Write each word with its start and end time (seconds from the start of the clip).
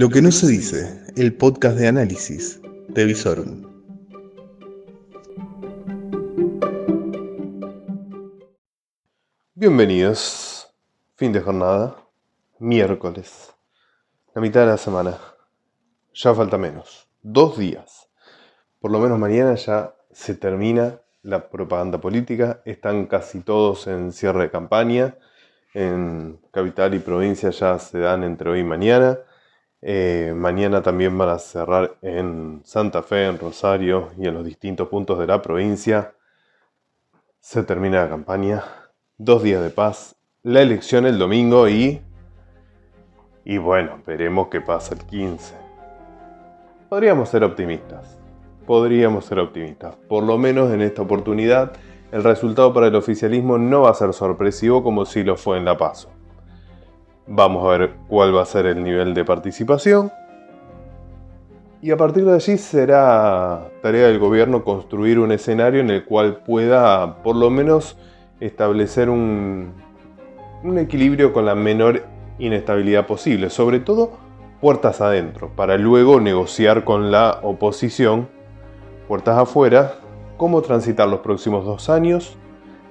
Lo 0.00 0.08
que 0.08 0.22
no 0.22 0.32
se 0.32 0.46
dice, 0.46 1.04
el 1.14 1.34
podcast 1.34 1.76
de 1.76 1.86
análisis 1.86 2.58
de 2.88 3.04
Visorum. 3.04 3.66
Bienvenidos, 9.52 10.74
fin 11.16 11.34
de 11.34 11.42
jornada, 11.42 11.98
miércoles, 12.58 13.54
la 14.34 14.40
mitad 14.40 14.60
de 14.60 14.68
la 14.68 14.78
semana, 14.78 15.18
ya 16.14 16.34
falta 16.34 16.56
menos, 16.56 17.06
dos 17.20 17.58
días, 17.58 18.08
por 18.80 18.90
lo 18.92 19.00
menos 19.00 19.18
mañana 19.18 19.54
ya 19.56 19.94
se 20.10 20.34
termina 20.34 20.98
la 21.20 21.50
propaganda 21.50 22.00
política, 22.00 22.62
están 22.64 23.04
casi 23.04 23.40
todos 23.40 23.86
en 23.86 24.12
cierre 24.12 24.44
de 24.44 24.50
campaña, 24.50 25.18
en 25.74 26.40
capital 26.52 26.94
y 26.94 27.00
provincia 27.00 27.50
ya 27.50 27.78
se 27.78 27.98
dan 27.98 28.24
entre 28.24 28.48
hoy 28.48 28.60
y 28.60 28.64
mañana. 28.64 29.18
Eh, 29.82 30.34
mañana 30.36 30.82
también 30.82 31.16
van 31.16 31.30
a 31.30 31.38
cerrar 31.38 31.96
en 32.02 32.60
Santa 32.64 33.02
Fe, 33.02 33.26
en 33.26 33.38
Rosario 33.38 34.10
y 34.18 34.26
en 34.26 34.34
los 34.34 34.44
distintos 34.44 34.88
puntos 34.88 35.18
de 35.18 35.26
la 35.26 35.40
provincia. 35.40 36.14
Se 37.40 37.62
termina 37.62 38.02
la 38.02 38.08
campaña. 38.08 38.64
Dos 39.16 39.42
días 39.42 39.62
de 39.62 39.70
paz. 39.70 40.16
La 40.42 40.62
elección 40.62 41.06
el 41.06 41.18
domingo 41.18 41.68
y... 41.68 42.02
Y 43.44 43.58
bueno, 43.58 44.02
veremos 44.06 44.48
qué 44.48 44.60
pasa 44.60 44.94
el 44.94 45.00
15. 45.06 45.54
Podríamos 46.88 47.30
ser 47.30 47.42
optimistas. 47.42 48.18
Podríamos 48.66 49.24
ser 49.24 49.38
optimistas. 49.38 49.96
Por 50.08 50.24
lo 50.24 50.36
menos 50.36 50.72
en 50.72 50.82
esta 50.82 51.02
oportunidad 51.02 51.72
el 52.12 52.24
resultado 52.24 52.74
para 52.74 52.88
el 52.88 52.94
oficialismo 52.96 53.56
no 53.56 53.82
va 53.82 53.90
a 53.90 53.94
ser 53.94 54.12
sorpresivo 54.12 54.82
como 54.82 55.06
si 55.06 55.22
lo 55.22 55.36
fue 55.36 55.58
en 55.58 55.64
La 55.64 55.78
Paso. 55.78 56.10
Vamos 57.32 57.64
a 57.64 57.78
ver 57.78 57.92
cuál 58.08 58.34
va 58.34 58.42
a 58.42 58.44
ser 58.44 58.66
el 58.66 58.82
nivel 58.82 59.14
de 59.14 59.24
participación. 59.24 60.10
Y 61.80 61.92
a 61.92 61.96
partir 61.96 62.24
de 62.24 62.34
allí 62.34 62.58
será 62.58 63.68
tarea 63.82 64.08
del 64.08 64.18
gobierno 64.18 64.64
construir 64.64 65.20
un 65.20 65.30
escenario 65.30 65.80
en 65.80 65.90
el 65.90 66.04
cual 66.04 66.38
pueda 66.38 67.22
por 67.22 67.36
lo 67.36 67.48
menos 67.48 67.96
establecer 68.40 69.08
un, 69.08 69.72
un 70.64 70.78
equilibrio 70.78 71.32
con 71.32 71.46
la 71.46 71.54
menor 71.54 72.02
inestabilidad 72.40 73.06
posible, 73.06 73.48
sobre 73.48 73.78
todo 73.78 74.10
puertas 74.60 75.00
adentro, 75.00 75.50
para 75.54 75.78
luego 75.78 76.20
negociar 76.20 76.82
con 76.82 77.12
la 77.12 77.38
oposición 77.44 78.28
puertas 79.06 79.38
afuera 79.38 79.94
cómo 80.36 80.62
transitar 80.62 81.06
los 81.06 81.20
próximos 81.20 81.64
dos 81.64 81.90
años, 81.90 82.36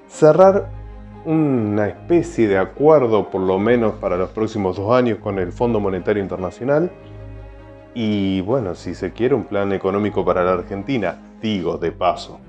cerrar 0.08 0.79
una 1.30 1.88
especie 1.88 2.48
de 2.48 2.58
acuerdo, 2.58 3.30
por 3.30 3.42
lo 3.42 3.60
menos 3.60 3.94
para 3.94 4.18
los 4.18 4.32
próximos 4.32 4.78
dos 4.78 4.92
años, 4.92 5.20
con 5.20 5.38
el 5.38 5.52
Fondo 5.52 5.80
Monetario 5.80 6.24
Internacional 6.24 6.90
y, 7.94 8.42
bueno, 8.42 8.74
si 8.74 8.96
se 8.96 9.14
quiere, 9.14 9.36
un 9.36 9.44
plan 9.44 9.72
económico 9.72 10.26
para 10.26 10.44
la 10.44 10.54
Argentina, 10.54 11.20
digo 11.40 11.78
de 11.78 11.92
paso. 11.92 12.40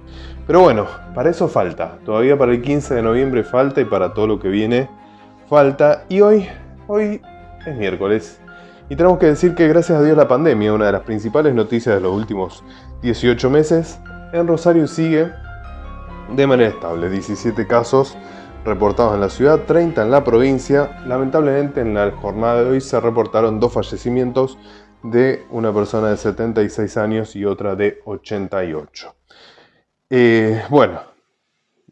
Pero 0.47 0.61
bueno, 0.61 0.87
para 1.15 1.29
eso 1.29 1.47
falta. 1.47 1.99
Todavía 2.07 2.39
para 2.39 2.53
el 2.53 2.63
15 2.63 2.95
de 2.95 3.03
noviembre 3.03 3.45
falta 3.45 3.83
y 3.83 3.85
para 3.85 4.15
todo 4.15 4.27
lo 4.27 4.41
que 4.41 4.49
viene 4.49 4.89
falta. 5.47 6.05
Y 6.09 6.23
hoy, 6.23 6.49
hoy 6.87 7.21
es 7.67 7.77
miércoles. 7.77 8.41
Y 8.89 8.97
tenemos 8.97 9.19
que 9.19 9.27
decir 9.27 9.55
que 9.55 9.69
gracias 9.69 9.99
a 9.99 10.03
Dios 10.03 10.17
la 10.17 10.27
pandemia, 10.27 10.73
una 10.73 10.87
de 10.87 10.93
las 10.93 11.03
principales 11.03 11.55
noticias 11.55 11.95
de 11.95 12.01
los 12.01 12.15
últimos 12.15 12.65
18 13.03 13.51
meses, 13.51 14.01
en 14.33 14.47
Rosario 14.47 14.87
sigue 14.87 15.31
de 16.35 16.47
manera 16.47 16.71
estable, 16.71 17.11
17 17.11 17.67
casos 17.67 18.17
reportados 18.65 19.15
en 19.15 19.21
la 19.21 19.31
ciudad, 19.31 19.61
30 19.67 20.03
en 20.03 20.11
la 20.11 20.25
provincia. 20.25 21.03
Lamentablemente 21.07 21.81
en 21.81 21.95
la 21.95 22.11
jornada 22.13 22.63
de 22.63 22.71
hoy 22.71 22.81
se 22.81 23.01
reportaron 23.01 23.61
dos 23.61 23.73
fallecimientos 23.73 24.59
de 25.03 25.45
una 25.51 25.73
persona 25.73 26.11
de 26.11 26.17
76 26.17 26.97
años 26.97 27.37
y 27.37 27.45
otra 27.45 27.75
de 27.75 28.01
88. 28.05 29.15
Eh, 30.11 30.63
bueno, 30.69 31.01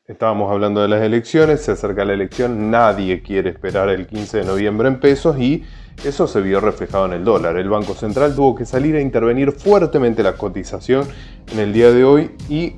estábamos 0.06 0.50
hablando 0.50 0.82
de 0.82 0.88
las 0.88 1.02
elecciones, 1.02 1.62
se 1.62 1.72
acerca 1.72 2.04
la 2.04 2.14
elección, 2.14 2.70
nadie 2.70 3.22
quiere 3.22 3.50
esperar 3.50 3.88
el 3.88 4.06
15 4.06 4.38
de 4.38 4.44
noviembre 4.44 4.88
en 4.88 5.00
pesos 5.00 5.38
y 5.38 5.64
eso 6.04 6.26
se 6.26 6.40
vio 6.40 6.60
reflejado 6.60 7.06
en 7.06 7.12
el 7.12 7.24
dólar. 7.24 7.56
El 7.56 7.68
Banco 7.68 7.94
Central 7.94 8.34
tuvo 8.34 8.54
que 8.54 8.64
salir 8.64 8.96
a 8.96 9.00
intervenir 9.00 9.52
fuertemente 9.52 10.22
la 10.22 10.34
cotización 10.34 11.06
en 11.52 11.58
el 11.58 11.72
día 11.72 11.90
de 11.92 12.04
hoy 12.04 12.30
y 12.48 12.74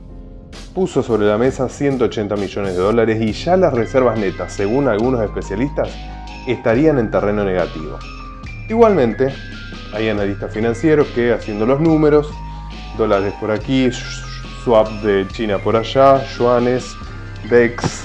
puso 0.75 1.03
sobre 1.03 1.27
la 1.27 1.39
mesa 1.39 1.69
180 1.69 2.37
millones 2.37 2.77
de 2.77 2.83
dólares 2.83 3.21
y 3.21 3.33
ya 3.33 3.57
las 3.57 3.73
reservas 3.73 4.19
netas, 4.19 4.53
según 4.53 4.89
algunos 4.89 5.23
especialistas, 5.23 5.91
estarían 6.47 6.99
en 6.99 7.11
terreno 7.11 7.45
negativo. 7.45 7.99
Igualmente, 8.69 9.35
hay 9.93 10.09
analistas 10.09 10.53
financieros 10.53 11.09
que 11.09 11.33
haciendo 11.33 11.67
los 11.67 11.81
números, 11.81 12.31
dólares 12.97 13.35
por 13.41 13.51
aquí, 13.51 13.91
swap 14.65 14.89
de 15.03 15.27
China 15.29 15.59
por 15.59 15.77
allá, 15.77 16.25
yuanes, 16.37 16.95
DEX, 17.49 18.05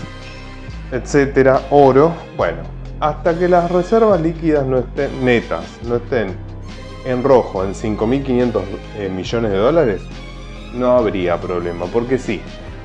etcétera, 0.91 1.61
oro, 1.69 2.15
bueno, 2.37 2.63
hasta 2.99 3.37
que 3.37 3.47
las 3.47 3.69
reservas 3.71 4.21
líquidas 4.21 4.65
no 4.65 4.79
estén 4.79 5.23
netas, 5.23 5.65
no 5.83 5.97
estén 5.97 6.35
en 7.05 7.23
rojo 7.23 7.63
en 7.63 7.73
5.500 7.73 8.61
eh, 8.97 9.09
millones 9.09 9.51
de 9.51 9.57
dólares, 9.57 10.01
no 10.75 10.91
habría 10.97 11.37
problema, 11.39 11.85
porque 11.85 12.17
sí, 12.17 12.41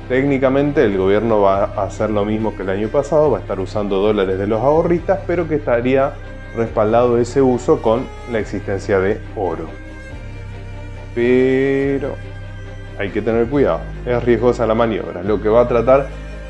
técnicamente 0.09 0.83
el 0.83 0.97
gobierno 0.97 1.41
va 1.41 1.65
a 1.65 1.83
hacer 1.83 2.09
lo 2.09 2.25
mismo 2.25 2.55
que 2.55 2.63
el 2.63 2.69
año 2.69 2.87
pasado, 2.89 3.31
va 3.31 3.37
a 3.37 3.41
estar 3.41 3.59
usando 3.59 3.97
dólares 3.97 4.37
de 4.37 4.47
los 4.47 4.61
ahorristas, 4.61 5.19
pero 5.27 5.47
que 5.47 5.55
estaría 5.55 6.13
respaldado 6.55 7.17
ese 7.17 7.41
uso 7.41 7.81
con 7.81 8.05
la 8.31 8.39
existencia 8.39 8.99
de 8.99 9.19
oro. 9.35 9.67
Pero 11.15 12.15
hay 12.97 13.09
que 13.09 13.21
tener 13.21 13.47
cuidado, 13.47 13.81
es 14.05 14.23
riesgosa 14.23 14.65
la 14.65 14.75
maniobra. 14.75 15.23
Lo 15.23 15.41
que 15.41 15.49
va 15.49 15.61
a 15.61 15.67
tratar 15.67 16.07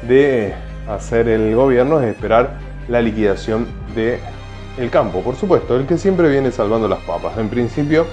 de 0.07 0.53
hacer 0.87 1.27
el 1.27 1.55
gobierno 1.55 2.01
es 2.01 2.07
esperar 2.07 2.51
la 2.87 3.01
liquidación 3.01 3.67
de 3.95 4.19
el 4.77 4.89
campo, 4.89 5.21
por 5.21 5.35
supuesto, 5.35 5.75
el 5.75 5.85
que 5.85 5.97
siempre 5.97 6.29
viene 6.29 6.51
salvando 6.51 6.87
las 6.87 6.99
papas. 6.99 7.37
En 7.37 7.49
principio, 7.49 8.05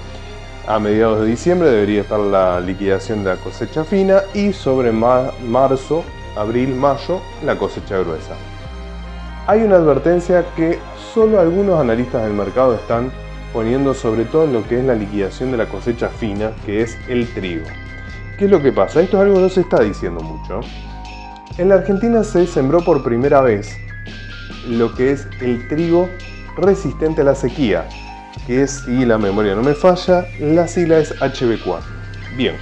a 0.67 0.79
mediados 0.79 1.21
de 1.21 1.27
diciembre 1.27 1.69
debería 1.69 2.01
estar 2.01 2.19
la 2.19 2.59
liquidación 2.59 3.23
de 3.23 3.35
la 3.35 3.41
cosecha 3.41 3.83
fina 3.83 4.21
y 4.33 4.53
sobre 4.53 4.91
marzo, 4.91 6.03
abril, 6.37 6.75
mayo, 6.75 7.21
la 7.43 7.57
cosecha 7.57 7.97
gruesa. 7.97 8.35
Hay 9.47 9.63
una 9.63 9.77
advertencia 9.77 10.45
que 10.55 10.77
solo 11.13 11.39
algunos 11.39 11.79
analistas 11.79 12.23
del 12.23 12.33
mercado 12.33 12.75
están 12.75 13.11
poniendo 13.51 13.93
sobre 13.93 14.25
todo 14.25 14.43
en 14.43 14.53
lo 14.53 14.67
que 14.67 14.79
es 14.79 14.85
la 14.85 14.93
liquidación 14.93 15.51
de 15.51 15.57
la 15.57 15.65
cosecha 15.65 16.09
fina, 16.09 16.51
que 16.65 16.81
es 16.81 16.97
el 17.07 17.27
trigo. 17.33 17.65
¿Qué 18.37 18.45
es 18.45 18.51
lo 18.51 18.61
que 18.61 18.71
pasa? 18.71 19.01
Esto 19.01 19.17
es 19.17 19.23
algo 19.23 19.35
que 19.35 19.41
no 19.41 19.49
se 19.49 19.61
está 19.61 19.81
diciendo 19.81 20.21
mucho. 20.21 20.61
En 21.57 21.69
la 21.69 21.75
Argentina 21.75 22.23
se 22.23 22.45
sembró 22.45 22.81
por 22.81 23.03
primera 23.03 23.41
vez 23.41 23.75
lo 24.67 24.93
que 24.93 25.11
es 25.11 25.27
el 25.41 25.67
trigo 25.67 26.07
resistente 26.55 27.21
a 27.21 27.25
la 27.25 27.35
sequía, 27.35 27.87
que 28.45 28.63
es, 28.63 28.81
si 28.85 29.05
la 29.05 29.17
memoria 29.17 29.55
no 29.55 29.61
me 29.61 29.73
falla, 29.73 30.25
la 30.39 30.67
sigla 30.67 30.99
es 30.99 31.13
HB4. 31.19 31.81
Bien, 32.35 32.55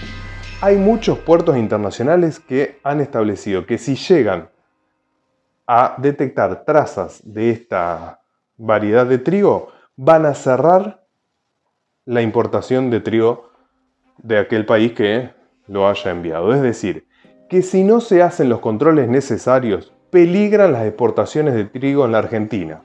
hay 0.61 0.77
muchos 0.77 1.19
puertos 1.19 1.57
internacionales 1.57 2.39
que 2.39 2.79
han 2.83 2.99
establecido 2.99 3.65
que 3.65 3.77
si 3.77 3.95
llegan 3.95 4.49
a 5.67 5.95
detectar 5.97 6.63
trazas 6.65 7.21
de 7.23 7.51
esta 7.51 8.21
variedad 8.57 9.05
de 9.05 9.17
trigo, 9.17 9.69
van 9.95 10.25
a 10.25 10.33
cerrar 10.33 11.05
la 12.05 12.21
importación 12.21 12.89
de 12.89 13.01
trigo 13.01 13.51
de 14.17 14.39
aquel 14.39 14.65
país 14.65 14.93
que 14.93 15.31
lo 15.67 15.87
haya 15.87 16.11
enviado. 16.11 16.53
Es 16.53 16.61
decir, 16.61 17.07
que 17.49 17.61
si 17.61 17.83
no 17.83 17.99
se 17.99 18.23
hacen 18.23 18.49
los 18.49 18.59
controles 18.59 19.09
necesarios 19.09 19.93
peligran 20.09 20.71
las 20.71 20.85
exportaciones 20.85 21.53
de 21.53 21.65
trigo 21.65 22.05
en 22.05 22.13
la 22.13 22.19
Argentina. 22.19 22.81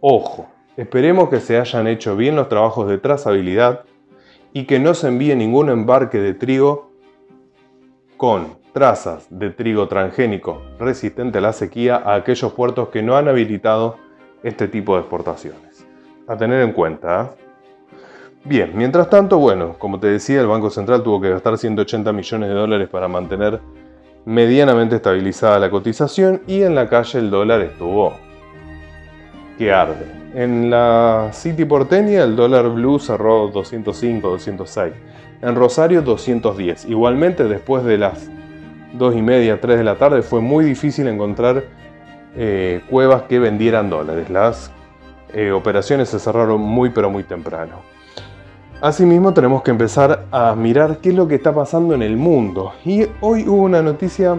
Ojo, 0.00 0.48
esperemos 0.76 1.28
que 1.28 1.40
se 1.40 1.58
hayan 1.58 1.86
hecho 1.86 2.16
bien 2.16 2.36
los 2.36 2.48
trabajos 2.48 2.88
de 2.88 2.98
trazabilidad 2.98 3.84
y 4.52 4.64
que 4.64 4.78
no 4.78 4.94
se 4.94 5.08
envíe 5.08 5.34
ningún 5.34 5.70
embarque 5.70 6.18
de 6.18 6.34
trigo 6.34 6.90
con 8.16 8.56
trazas 8.72 9.26
de 9.30 9.50
trigo 9.50 9.88
transgénico 9.88 10.62
resistente 10.78 11.38
a 11.38 11.40
la 11.42 11.52
sequía 11.52 11.96
a 11.96 12.14
aquellos 12.14 12.52
puertos 12.52 12.88
que 12.88 13.02
no 13.02 13.16
han 13.16 13.28
habilitado 13.28 13.96
este 14.42 14.68
tipo 14.68 14.94
de 14.94 15.00
exportaciones. 15.00 15.86
A 16.26 16.36
tener 16.36 16.62
en 16.62 16.72
cuenta. 16.72 17.22
¿eh? 17.22 17.42
Bien, 18.44 18.72
mientras 18.74 19.08
tanto, 19.08 19.38
bueno, 19.38 19.76
como 19.78 20.00
te 20.00 20.08
decía, 20.08 20.40
el 20.40 20.46
Banco 20.46 20.70
Central 20.70 21.02
tuvo 21.02 21.20
que 21.20 21.30
gastar 21.30 21.58
180 21.58 22.12
millones 22.12 22.48
de 22.48 22.54
dólares 22.54 22.88
para 22.88 23.08
mantener 23.08 23.60
medianamente 24.24 24.96
estabilizada 24.96 25.58
la 25.58 25.70
cotización 25.70 26.42
y 26.46 26.62
en 26.62 26.74
la 26.74 26.88
calle 26.88 27.18
el 27.18 27.30
dólar 27.30 27.60
estuvo 27.60 28.14
que 29.58 29.72
arde. 29.72 30.21
En 30.34 30.70
la 30.70 31.28
City 31.32 31.66
porteña 31.66 32.22
el 32.22 32.36
dólar 32.36 32.70
blue 32.70 32.98
cerró 32.98 33.48
205, 33.48 34.30
206. 34.30 34.92
En 35.42 35.54
Rosario 35.54 36.00
210. 36.00 36.86
Igualmente 36.86 37.44
después 37.44 37.84
de 37.84 37.98
las 37.98 38.30
2 38.94 39.16
y 39.16 39.22
media, 39.22 39.60
3 39.60 39.78
de 39.78 39.84
la 39.84 39.96
tarde 39.96 40.22
fue 40.22 40.40
muy 40.40 40.64
difícil 40.64 41.06
encontrar 41.08 41.64
eh, 42.34 42.80
cuevas 42.88 43.24
que 43.24 43.38
vendieran 43.38 43.90
dólares. 43.90 44.30
Las 44.30 44.70
eh, 45.34 45.50
operaciones 45.50 46.08
se 46.08 46.18
cerraron 46.18 46.62
muy 46.62 46.88
pero 46.90 47.10
muy 47.10 47.24
temprano. 47.24 47.82
Asimismo 48.80 49.34
tenemos 49.34 49.62
que 49.62 49.70
empezar 49.70 50.24
a 50.30 50.54
mirar 50.54 50.98
qué 50.98 51.10
es 51.10 51.14
lo 51.14 51.28
que 51.28 51.34
está 51.34 51.54
pasando 51.54 51.94
en 51.94 52.02
el 52.02 52.16
mundo. 52.16 52.72
Y 52.86 53.06
hoy 53.20 53.46
hubo 53.46 53.62
una 53.62 53.82
noticia 53.82 54.36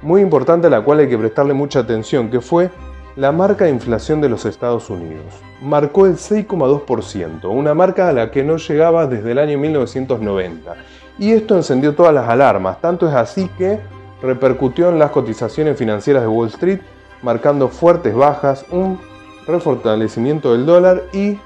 muy 0.00 0.22
importante 0.22 0.68
a 0.68 0.70
la 0.70 0.80
cual 0.80 1.00
hay 1.00 1.08
que 1.08 1.18
prestarle 1.18 1.52
mucha 1.52 1.80
atención, 1.80 2.30
que 2.30 2.40
fue 2.40 2.70
la 3.20 3.32
marca 3.32 3.66
de 3.66 3.70
inflación 3.70 4.22
de 4.22 4.30
los 4.30 4.46
Estados 4.46 4.88
Unidos. 4.88 5.26
Marcó 5.60 6.06
el 6.06 6.14
6,2%, 6.14 7.50
una 7.50 7.74
marca 7.74 8.08
a 8.08 8.14
la 8.14 8.30
que 8.30 8.42
no 8.42 8.56
llegaba 8.56 9.06
desde 9.06 9.32
el 9.32 9.38
año 9.38 9.58
1990. 9.58 10.74
Y 11.18 11.32
esto 11.32 11.54
encendió 11.54 11.94
todas 11.94 12.14
las 12.14 12.26
alarmas, 12.30 12.80
tanto 12.80 13.06
es 13.06 13.14
así 13.14 13.50
que 13.58 13.78
repercutió 14.22 14.88
en 14.88 14.98
las 14.98 15.10
cotizaciones 15.10 15.76
financieras 15.76 16.22
de 16.22 16.28
Wall 16.28 16.48
Street, 16.48 16.80
marcando 17.20 17.68
fuertes 17.68 18.14
bajas, 18.14 18.64
un 18.70 18.98
refortalecimiento 19.46 20.52
del 20.52 20.64
dólar 20.64 21.02
y 21.12 21.38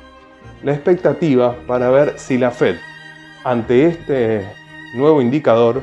la 0.62 0.74
expectativa 0.74 1.56
para 1.66 1.90
ver 1.90 2.20
si 2.20 2.38
la 2.38 2.52
Fed, 2.52 2.76
ante 3.42 3.86
este 3.86 4.48
nuevo 4.94 5.20
indicador, 5.20 5.82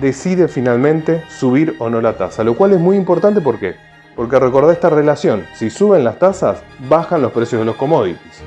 decide 0.00 0.48
finalmente 0.48 1.22
subir 1.28 1.76
o 1.78 1.90
no 1.90 2.00
la 2.00 2.16
tasa, 2.16 2.44
lo 2.44 2.56
cual 2.56 2.72
es 2.72 2.80
muy 2.80 2.96
importante 2.96 3.40
porque 3.40 3.76
recordá 4.16 4.72
esta 4.72 4.90
relación, 4.90 5.44
si 5.54 5.70
suben 5.70 6.04
las 6.04 6.18
tasas, 6.18 6.62
bajan 6.88 7.22
los 7.22 7.32
precios 7.32 7.60
de 7.60 7.66
los 7.66 7.76
commodities. 7.76 8.42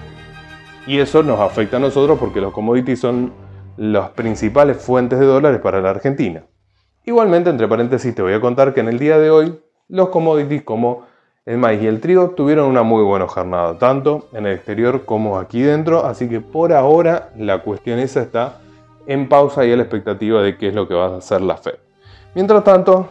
Y 0.88 1.00
eso 1.00 1.24
nos 1.24 1.39
afecta 1.39 1.77
a 1.77 1.80
nosotros 1.80 2.19
porque 2.19 2.42
los 2.42 2.53
commodities 2.53 3.00
son 3.00 3.33
las 3.77 4.09
principales 4.12 4.77
fuentes 4.77 5.19
de 5.19 5.25
dólares 5.25 5.59
para 5.62 5.81
la 5.81 5.89
Argentina. 5.89 6.44
Igualmente, 7.06 7.50
entre 7.50 7.68
paréntesis, 7.68 8.13
te 8.15 8.21
voy 8.21 8.33
a 8.33 8.42
contar 8.42 8.74
que 8.74 8.80
en 8.80 8.89
el 8.89 9.00
día 9.00 9.19
de 9.19 9.30
hoy 9.30 9.59
los 9.88 10.09
commodities 10.09 10.63
como 10.63 11.03
el 11.45 11.59
maíz 11.59 11.83
y 11.83 11.88
el 11.88 12.01
trigo 12.01 12.31
tuvieron 12.31 12.68
una 12.68 12.81
muy 12.81 13.03
buena 13.03 13.27
jornada, 13.27 13.77
tanto 13.77 14.27
en 14.33 14.47
el 14.47 14.53
exterior 14.53 15.06
como 15.06 15.38
aquí 15.38 15.62
dentro, 15.62 16.06
así 16.06 16.27
que 16.27 16.42
por 16.42 16.74
ahora 16.74 17.30
la 17.38 17.62
cuestión 17.62 18.00
esa 18.00 18.21
está 18.21 18.62
en 19.07 19.30
pausa 19.30 19.66
y 19.66 19.72
a 19.72 19.75
la 19.75 19.84
expectativa 19.84 20.42
de 20.42 20.57
qué 20.57 20.69
es 20.69 20.75
lo 20.75 20.88
que 20.88 20.94
va 20.94 21.07
a 21.07 21.18
hacer 21.18 21.42
la 21.42 21.57
Fed. 21.57 21.75
Mientras 22.34 22.63
tanto, 22.63 23.10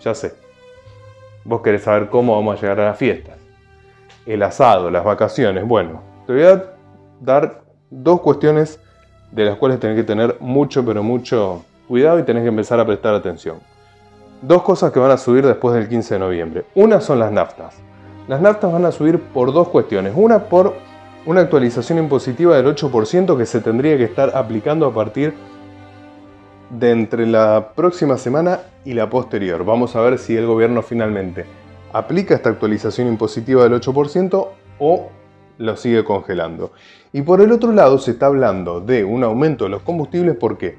ya 0.00 0.14
sé, 0.14 0.34
vos 1.44 1.60
querés 1.62 1.82
saber 1.82 2.08
cómo 2.08 2.36
vamos 2.36 2.58
a 2.58 2.60
llegar 2.60 2.80
a 2.80 2.86
la 2.86 2.94
fiesta. 2.94 3.36
El 4.26 4.42
asado, 4.42 4.90
las 4.90 5.04
vacaciones, 5.04 5.66
bueno, 5.66 6.02
te 6.26 6.32
voy 6.32 6.42
a 6.42 6.64
dar 7.20 7.62
dos 7.90 8.20
cuestiones 8.20 8.80
de 9.32 9.44
las 9.44 9.56
cuales 9.56 9.80
tenés 9.80 9.96
que 9.96 10.04
tener 10.04 10.36
mucho, 10.40 10.84
pero 10.84 11.02
mucho 11.02 11.64
cuidado 11.88 12.18
y 12.18 12.22
tenés 12.22 12.42
que 12.42 12.48
empezar 12.48 12.78
a 12.78 12.86
prestar 12.86 13.14
atención 13.14 13.58
dos 14.42 14.62
cosas 14.62 14.92
que 14.92 14.98
van 14.98 15.10
a 15.10 15.16
subir 15.16 15.46
después 15.46 15.74
del 15.74 15.88
15 15.88 16.14
de 16.14 16.20
noviembre. 16.20 16.64
Una 16.74 17.00
son 17.00 17.18
las 17.18 17.32
naftas. 17.32 17.74
Las 18.28 18.40
naftas 18.40 18.72
van 18.72 18.84
a 18.84 18.92
subir 18.92 19.20
por 19.20 19.52
dos 19.52 19.68
cuestiones. 19.68 20.12
Una 20.16 20.44
por 20.44 20.74
una 21.26 21.42
actualización 21.42 21.98
impositiva 21.98 22.56
del 22.56 22.66
8% 22.74 23.36
que 23.36 23.46
se 23.46 23.60
tendría 23.60 23.96
que 23.96 24.04
estar 24.04 24.34
aplicando 24.34 24.86
a 24.86 24.94
partir 24.94 25.34
de 26.70 26.90
entre 26.92 27.26
la 27.26 27.72
próxima 27.74 28.16
semana 28.16 28.60
y 28.84 28.94
la 28.94 29.10
posterior. 29.10 29.64
Vamos 29.64 29.96
a 29.96 30.00
ver 30.00 30.18
si 30.18 30.36
el 30.36 30.46
gobierno 30.46 30.82
finalmente 30.82 31.44
aplica 31.92 32.34
esta 32.34 32.50
actualización 32.50 33.08
impositiva 33.08 33.64
del 33.64 33.80
8% 33.80 34.48
o 34.78 35.08
lo 35.58 35.76
sigue 35.76 36.04
congelando. 36.04 36.72
Y 37.12 37.22
por 37.22 37.40
el 37.40 37.52
otro 37.52 37.72
lado 37.72 37.98
se 37.98 38.12
está 38.12 38.26
hablando 38.26 38.80
de 38.80 39.04
un 39.04 39.24
aumento 39.24 39.64
de 39.64 39.70
los 39.70 39.82
combustibles. 39.82 40.36
¿Por 40.36 40.56
qué? 40.56 40.78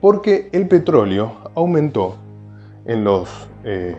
Porque 0.00 0.48
el 0.52 0.68
petróleo 0.68 1.50
aumentó 1.54 2.16
en 2.86 3.04
los, 3.04 3.28
eh, 3.64 3.96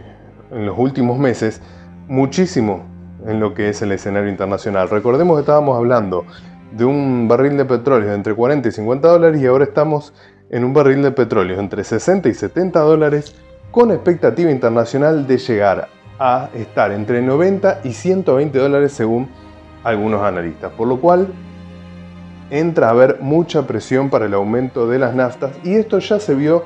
en 0.51 0.65
los 0.65 0.77
últimos 0.77 1.19
meses 1.19 1.61
muchísimo 2.07 2.92
en 3.25 3.39
lo 3.39 3.53
que 3.53 3.69
es 3.69 3.81
el 3.81 3.91
escenario 3.91 4.29
internacional. 4.29 4.89
Recordemos 4.89 5.37
que 5.37 5.41
estábamos 5.41 5.77
hablando 5.77 6.25
de 6.71 6.85
un 6.85 7.27
barril 7.27 7.57
de 7.57 7.65
petróleo 7.65 8.09
de 8.09 8.15
entre 8.15 8.33
40 8.33 8.67
y 8.67 8.71
50 8.71 9.07
dólares 9.07 9.41
y 9.41 9.45
ahora 9.45 9.65
estamos 9.65 10.13
en 10.49 10.63
un 10.63 10.73
barril 10.73 11.01
de 11.01 11.11
petróleo 11.11 11.59
entre 11.59 11.83
60 11.83 12.29
y 12.29 12.33
70 12.33 12.79
dólares 12.79 13.35
con 13.71 13.91
expectativa 13.91 14.51
internacional 14.51 15.25
de 15.25 15.37
llegar 15.37 15.87
a 16.19 16.49
estar 16.53 16.91
entre 16.91 17.21
90 17.21 17.81
y 17.83 17.93
120 17.93 18.57
dólares 18.57 18.93
según 18.93 19.29
algunos 19.83 20.21
analistas. 20.21 20.71
Por 20.73 20.87
lo 20.87 20.99
cual 20.99 21.27
entra 22.49 22.87
a 22.87 22.91
haber 22.91 23.19
mucha 23.19 23.65
presión 23.65 24.09
para 24.09 24.25
el 24.25 24.33
aumento 24.33 24.87
de 24.87 24.99
las 24.99 25.15
naftas 25.15 25.53
y 25.63 25.73
esto 25.75 25.99
ya 25.99 26.19
se 26.19 26.35
vio 26.35 26.65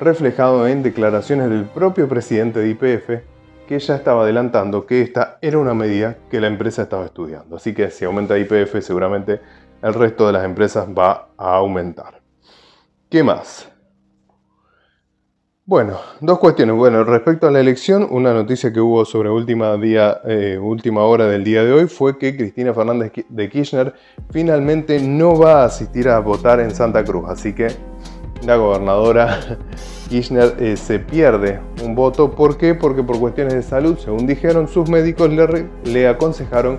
reflejado 0.00 0.66
en 0.66 0.82
declaraciones 0.82 1.50
del 1.50 1.64
propio 1.64 2.08
presidente 2.08 2.60
de 2.60 2.70
IPF, 2.70 3.24
que 3.66 3.78
ya 3.78 3.96
estaba 3.96 4.22
adelantando 4.22 4.86
que 4.86 5.02
esta 5.02 5.38
era 5.40 5.58
una 5.58 5.74
medida 5.74 6.18
que 6.30 6.40
la 6.40 6.46
empresa 6.48 6.82
estaba 6.82 7.04
estudiando. 7.06 7.56
Así 7.56 7.74
que 7.74 7.90
si 7.90 8.04
aumenta 8.04 8.38
IPF, 8.38 8.80
seguramente 8.80 9.40
el 9.82 9.94
resto 9.94 10.26
de 10.26 10.32
las 10.32 10.44
empresas 10.44 10.86
va 10.88 11.28
a 11.36 11.56
aumentar. 11.56 12.20
¿Qué 13.08 13.22
más? 13.22 13.70
Bueno, 15.66 15.98
dos 16.20 16.38
cuestiones. 16.38 16.76
Bueno, 16.76 17.04
respecto 17.04 17.46
a 17.46 17.50
la 17.50 17.60
elección, 17.60 18.06
una 18.10 18.34
noticia 18.34 18.70
que 18.70 18.80
hubo 18.80 19.06
sobre 19.06 19.30
última, 19.30 19.76
día, 19.78 20.20
eh, 20.26 20.58
última 20.60 21.04
hora 21.04 21.26
del 21.26 21.42
día 21.42 21.64
de 21.64 21.72
hoy 21.72 21.86
fue 21.86 22.18
que 22.18 22.36
Cristina 22.36 22.74
Fernández 22.74 23.12
de 23.30 23.48
Kirchner 23.48 23.94
finalmente 24.30 25.00
no 25.00 25.38
va 25.38 25.62
a 25.62 25.64
asistir 25.64 26.10
a 26.10 26.18
votar 26.18 26.60
en 26.60 26.70
Santa 26.74 27.02
Cruz. 27.02 27.30
Así 27.30 27.54
que 27.54 27.68
la 28.44 28.56
gobernadora 28.56 29.58
Kirchner 30.08 30.56
eh, 30.58 30.76
se 30.76 30.98
pierde 30.98 31.60
un 31.82 31.94
voto. 31.94 32.30
¿Por 32.30 32.56
qué? 32.56 32.74
Porque 32.74 33.02
por 33.02 33.18
cuestiones 33.18 33.54
de 33.54 33.62
salud, 33.62 33.98
según 33.98 34.26
dijeron, 34.26 34.68
sus 34.68 34.88
médicos 34.88 35.30
le, 35.30 35.68
le 35.84 36.08
aconsejaron 36.08 36.78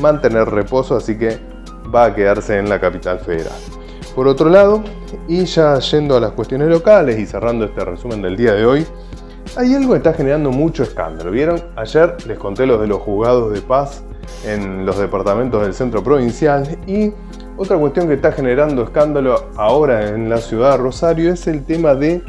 mantener 0.00 0.48
reposo, 0.48 0.96
así 0.96 1.16
que 1.16 1.38
va 1.94 2.06
a 2.06 2.14
quedarse 2.14 2.58
en 2.58 2.68
la 2.68 2.80
capital 2.80 3.18
federal. 3.20 3.58
Por 4.14 4.28
otro 4.28 4.48
lado, 4.48 4.82
y 5.28 5.44
ya 5.44 5.78
yendo 5.78 6.16
a 6.16 6.20
las 6.20 6.32
cuestiones 6.32 6.68
locales 6.68 7.18
y 7.18 7.26
cerrando 7.26 7.66
este 7.66 7.84
resumen 7.84 8.22
del 8.22 8.36
día 8.36 8.54
de 8.54 8.64
hoy, 8.64 8.86
hay 9.56 9.74
algo 9.74 9.92
que 9.92 9.98
está 9.98 10.12
generando 10.12 10.50
mucho 10.50 10.82
escándalo. 10.82 11.30
¿Vieron? 11.30 11.62
Ayer 11.76 12.16
les 12.26 12.38
conté 12.38 12.66
los 12.66 12.80
de 12.80 12.86
los 12.86 13.00
juzgados 13.00 13.52
de 13.52 13.60
paz 13.60 14.02
en 14.44 14.84
los 14.84 14.98
departamentos 14.98 15.62
del 15.62 15.74
centro 15.74 16.02
provincial 16.02 16.78
y 16.86 17.12
otra 17.56 17.78
cuestión 17.78 18.08
que 18.08 18.14
está 18.14 18.32
generando 18.32 18.82
escándalo 18.82 19.48
ahora 19.56 20.08
en 20.08 20.28
la 20.28 20.38
ciudad 20.38 20.72
de 20.72 20.76
Rosario 20.78 21.32
es 21.32 21.46
el 21.46 21.64
tema 21.64 21.94
de 21.94 22.22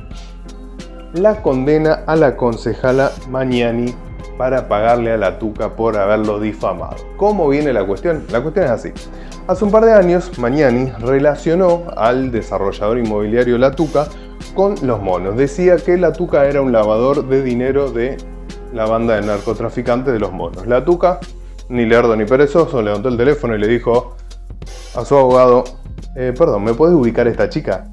la 1.17 1.41
condena 1.41 2.03
a 2.05 2.15
la 2.15 2.35
concejala 2.35 3.11
Mañani 3.29 3.93
para 4.37 4.67
pagarle 4.67 5.11
a 5.11 5.17
la 5.17 5.39
Tuca 5.39 5.75
por 5.75 5.97
haberlo 5.97 6.39
difamado. 6.39 6.95
¿Cómo 7.17 7.49
viene 7.49 7.73
la 7.73 7.85
cuestión? 7.85 8.23
La 8.31 8.41
cuestión 8.41 8.65
es 8.65 8.71
así. 8.71 8.91
Hace 9.47 9.65
un 9.65 9.71
par 9.71 9.85
de 9.85 9.93
años, 9.93 10.37
Mañani 10.37 10.91
relacionó 10.99 11.83
al 11.95 12.31
desarrollador 12.31 12.99
inmobiliario 12.99 13.57
La 13.57 13.71
Tuca 13.71 14.07
con 14.53 14.75
los 14.83 15.01
monos. 15.01 15.35
Decía 15.37 15.77
que 15.77 15.97
La 15.97 16.13
Tuca 16.13 16.45
era 16.45 16.61
un 16.61 16.71
lavador 16.71 17.27
de 17.27 17.41
dinero 17.41 17.91
de 17.91 18.17
la 18.73 18.85
banda 18.85 19.15
de 19.15 19.25
narcotraficantes 19.25 20.13
de 20.13 20.19
los 20.19 20.31
monos. 20.31 20.67
La 20.67 20.85
Tuca, 20.85 21.19
ni 21.69 21.85
lerdo 21.85 22.15
ni 22.15 22.25
perezoso, 22.25 22.81
levantó 22.81 23.09
el 23.09 23.17
teléfono 23.17 23.55
y 23.55 23.59
le 23.59 23.67
dijo, 23.67 24.15
a 24.95 25.03
su 25.03 25.15
abogado, 25.15 25.63
eh, 26.15 26.33
perdón, 26.37 26.63
¿me 26.63 26.73
puedes 26.73 26.95
ubicar 26.95 27.27
esta 27.27 27.49
chica? 27.49 27.85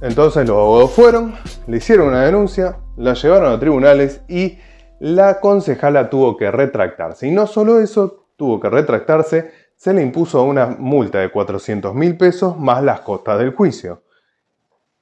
Entonces 0.00 0.46
los 0.46 0.56
abogados 0.56 0.92
fueron, 0.92 1.34
le 1.66 1.78
hicieron 1.78 2.08
una 2.08 2.24
denuncia, 2.24 2.76
la 2.96 3.14
llevaron 3.14 3.52
a 3.52 3.58
tribunales 3.58 4.22
y 4.28 4.58
la 5.00 5.40
concejala 5.40 6.08
tuvo 6.08 6.36
que 6.36 6.50
retractarse. 6.50 7.26
Y 7.26 7.32
no 7.32 7.48
solo 7.48 7.80
eso, 7.80 8.26
tuvo 8.36 8.60
que 8.60 8.70
retractarse, 8.70 9.50
se 9.74 9.92
le 9.92 10.02
impuso 10.02 10.42
una 10.44 10.66
multa 10.66 11.18
de 11.18 11.30
400 11.30 11.94
mil 11.94 12.16
pesos 12.16 12.56
más 12.56 12.82
las 12.82 13.00
costas 13.00 13.38
del 13.40 13.54
juicio. 13.54 14.02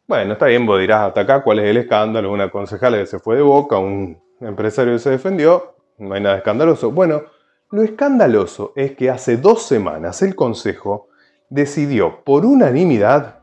Bueno, 0.07 0.35
está 0.35 0.47
bien, 0.47 0.65
vos 0.65 0.81
dirás 0.81 1.09
hasta 1.09 1.23
acá 1.23 1.43
cuál 1.43 1.59
es 1.59 1.67
el 1.67 1.77
escándalo, 1.77 2.33
una 2.33 2.51
concejala 2.51 2.97
que 2.97 3.07
se 3.07 3.19
fue 3.19 3.37
de 3.37 3.43
boca, 3.43 3.77
un 3.79 4.19
empresario 4.41 4.95
que 4.95 4.99
se 4.99 5.11
defendió, 5.11 5.75
no 5.99 6.15
hay 6.15 6.23
nada 6.23 6.39
escandaloso. 6.39 6.91
Bueno, 6.91 7.23
lo 7.71 7.83
escandaloso 7.83 8.73
es 8.77 8.93
que 8.93 9.11
hace 9.11 9.37
dos 9.37 9.63
semanas 9.63 10.23
el 10.23 10.35
Consejo 10.35 11.09
decidió 11.51 12.23
por 12.25 12.47
unanimidad 12.47 13.41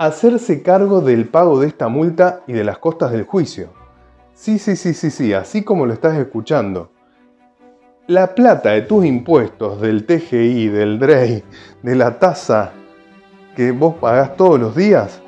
hacerse 0.00 0.62
cargo 0.62 1.02
del 1.02 1.28
pago 1.28 1.60
de 1.60 1.66
esta 1.66 1.88
multa 1.88 2.40
y 2.46 2.54
de 2.54 2.64
las 2.64 2.78
costas 2.78 3.12
del 3.12 3.24
juicio. 3.24 3.68
Sí, 4.32 4.58
sí, 4.58 4.74
sí, 4.74 4.94
sí, 4.94 5.10
sí, 5.10 5.34
así 5.34 5.62
como 5.62 5.84
lo 5.84 5.92
estás 5.92 6.16
escuchando. 6.16 6.90
La 8.06 8.34
plata 8.34 8.70
de 8.70 8.80
tus 8.80 9.04
impuestos, 9.04 9.78
del 9.82 10.06
TGI, 10.06 10.68
del 10.68 10.98
DREI, 10.98 11.44
de 11.82 11.96
la 11.96 12.18
tasa 12.18 12.72
que 13.54 13.72
vos 13.72 13.96
pagás 13.96 14.38
todos 14.38 14.58
los 14.58 14.74
días, 14.74 15.20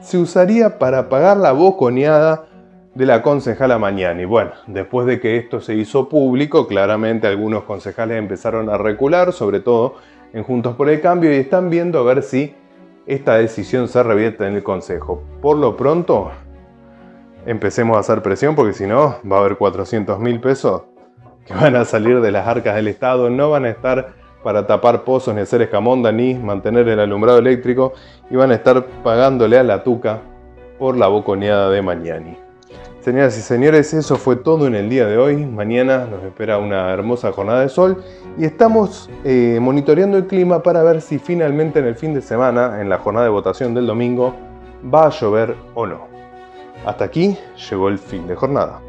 se 0.00 0.18
usaría 0.18 0.80
para 0.80 1.08
pagar 1.08 1.36
la 1.36 1.52
boconeada 1.52 2.48
de 2.96 3.06
la 3.06 3.22
concejala 3.22 3.78
Mañani. 3.78 4.24
Bueno, 4.24 4.50
después 4.66 5.06
de 5.06 5.20
que 5.20 5.36
esto 5.36 5.60
se 5.60 5.76
hizo 5.76 6.08
público, 6.08 6.66
claramente 6.66 7.28
algunos 7.28 7.62
concejales 7.62 8.18
empezaron 8.18 8.70
a 8.70 8.76
recular, 8.76 9.32
sobre 9.32 9.60
todo 9.60 9.94
en 10.32 10.42
Juntos 10.42 10.74
por 10.74 10.90
el 10.90 11.00
Cambio, 11.00 11.32
y 11.32 11.36
están 11.36 11.70
viendo 11.70 12.00
a 12.00 12.02
ver 12.02 12.24
si 12.24 12.56
esta 13.06 13.36
decisión 13.36 13.88
se 13.88 14.02
revierte 14.02 14.46
en 14.46 14.54
el 14.54 14.62
Consejo. 14.62 15.22
Por 15.40 15.56
lo 15.56 15.76
pronto, 15.76 16.30
empecemos 17.46 17.96
a 17.96 18.00
hacer 18.00 18.22
presión 18.22 18.54
porque 18.54 18.72
si 18.72 18.86
no, 18.86 19.16
va 19.30 19.36
a 19.36 19.40
haber 19.40 19.56
400 19.56 20.18
mil 20.18 20.40
pesos 20.40 20.82
que 21.46 21.54
van 21.54 21.76
a 21.76 21.84
salir 21.84 22.20
de 22.20 22.32
las 22.32 22.46
arcas 22.46 22.74
del 22.74 22.88
Estado, 22.88 23.30
no 23.30 23.50
van 23.50 23.64
a 23.64 23.70
estar 23.70 24.14
para 24.42 24.66
tapar 24.66 25.04
pozos 25.04 25.34
ni 25.34 25.40
hacer 25.40 25.62
escamonda 25.62 26.10
ni 26.10 26.34
mantener 26.34 26.88
el 26.88 27.00
alumbrado 27.00 27.38
eléctrico 27.38 27.92
y 28.30 28.36
van 28.36 28.50
a 28.50 28.54
estar 28.54 28.84
pagándole 29.04 29.58
a 29.58 29.62
la 29.62 29.82
tuca 29.82 30.20
por 30.78 30.96
la 30.96 31.06
boconeada 31.06 31.70
de 31.70 31.82
Mañani. 31.82 32.45
Señoras 33.06 33.38
y 33.38 33.40
señores, 33.40 33.94
eso 33.94 34.16
fue 34.16 34.34
todo 34.34 34.66
en 34.66 34.74
el 34.74 34.90
día 34.90 35.06
de 35.06 35.16
hoy. 35.16 35.46
Mañana 35.46 36.08
nos 36.10 36.24
espera 36.24 36.58
una 36.58 36.92
hermosa 36.92 37.30
jornada 37.30 37.60
de 37.60 37.68
sol 37.68 38.02
y 38.36 38.44
estamos 38.44 39.08
eh, 39.22 39.60
monitoreando 39.62 40.16
el 40.18 40.26
clima 40.26 40.60
para 40.60 40.82
ver 40.82 41.00
si 41.00 41.20
finalmente 41.20 41.78
en 41.78 41.84
el 41.84 41.94
fin 41.94 42.14
de 42.14 42.20
semana, 42.20 42.80
en 42.80 42.88
la 42.88 42.98
jornada 42.98 43.26
de 43.26 43.30
votación 43.30 43.74
del 43.74 43.86
domingo, 43.86 44.34
va 44.92 45.06
a 45.06 45.10
llover 45.10 45.54
o 45.74 45.86
no. 45.86 46.08
Hasta 46.84 47.04
aquí 47.04 47.38
llegó 47.70 47.88
el 47.90 47.98
fin 48.00 48.26
de 48.26 48.34
jornada. 48.34 48.80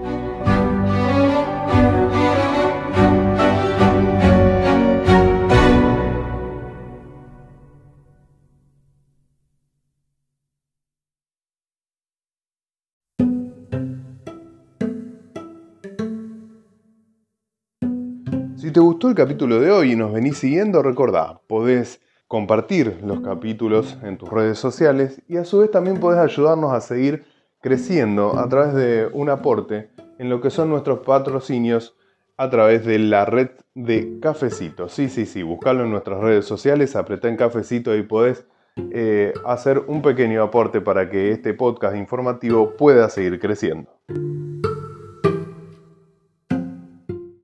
Te 18.77 18.81
gustó 18.81 19.10
el 19.10 19.15
capítulo 19.15 19.60
de 19.60 19.72
hoy 19.72 19.93
y 19.93 19.96
nos 19.96 20.13
venís 20.13 20.38
siguiendo, 20.38 20.84
recordá, 20.84 21.41
podés 21.48 22.00
compartir 22.27 23.00
los 23.03 23.22
capítulos 23.22 23.98
en 24.03 24.19
tus 24.19 24.29
redes 24.29 24.60
sociales 24.60 25.19
y 25.27 25.38
a 25.38 25.46
su 25.46 25.57
vez 25.57 25.72
también 25.72 26.00
podés 26.00 26.19
ayudarnos 26.19 26.72
a 26.72 26.79
seguir 26.79 27.25
creciendo 27.60 28.38
a 28.38 28.48
través 28.48 28.75
de 28.75 29.10
un 29.12 29.31
aporte 29.31 29.89
en 30.19 30.29
lo 30.29 30.41
que 30.41 30.51
son 30.51 30.69
nuestros 30.69 31.00
patrocinios 31.00 31.98
a 32.38 32.51
través 32.51 32.86
de 32.86 33.00
la 33.00 33.25
red 33.25 33.50
de 33.74 34.19
Cafecito. 34.22 34.89
Sí, 34.89 35.10
sí, 35.10 35.25
sí, 35.25 35.41
buscalo 35.41 35.84
en 35.84 35.89
nuestras 35.89 36.19
redes 36.19 36.46
sociales, 36.46 36.96
apretá 36.96 37.29
en 37.29 37.36
Cafecito 37.36 37.96
y 37.96 38.03
podés 38.03 38.46
eh, 38.91 39.34
hacer 39.43 39.79
un 39.88 40.03
pequeño 40.03 40.43
aporte 40.43 40.81
para 40.81 41.10
que 41.10 41.31
este 41.31 41.55
podcast 41.55 41.96
informativo 41.96 42.75
pueda 42.77 43.10
seguir 43.10 43.39
creciendo. 43.39 43.89